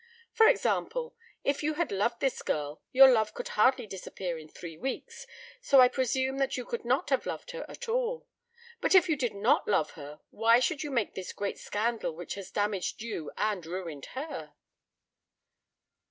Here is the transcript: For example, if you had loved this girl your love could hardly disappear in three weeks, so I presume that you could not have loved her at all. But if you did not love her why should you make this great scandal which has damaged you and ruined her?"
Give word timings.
For 0.33 0.47
example, 0.47 1.15
if 1.43 1.61
you 1.61 1.75
had 1.75 1.91
loved 1.91 2.21
this 2.21 2.41
girl 2.41 2.81
your 2.91 3.07
love 3.07 3.35
could 3.35 3.49
hardly 3.49 3.85
disappear 3.85 4.35
in 4.35 4.49
three 4.49 4.75
weeks, 4.75 5.27
so 5.61 5.79
I 5.79 5.89
presume 5.89 6.39
that 6.39 6.57
you 6.57 6.65
could 6.65 6.83
not 6.83 7.11
have 7.11 7.27
loved 7.27 7.51
her 7.51 7.67
at 7.69 7.87
all. 7.87 8.27
But 8.79 8.95
if 8.95 9.07
you 9.07 9.15
did 9.15 9.35
not 9.35 9.67
love 9.67 9.91
her 9.91 10.19
why 10.31 10.59
should 10.59 10.81
you 10.81 10.89
make 10.89 11.13
this 11.13 11.33
great 11.33 11.59
scandal 11.59 12.15
which 12.15 12.33
has 12.33 12.49
damaged 12.49 13.03
you 13.03 13.29
and 13.37 13.63
ruined 13.63 14.07
her?" 14.15 14.55